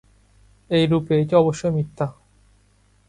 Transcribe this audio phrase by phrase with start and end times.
[0.69, 2.07] এই রূপে এটি অবশ্যই মিথ্যা।